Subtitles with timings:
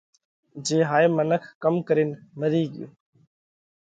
[0.67, 1.75] جي هائي منک ڪم
[2.39, 2.95] مري ڳيو؟ ُ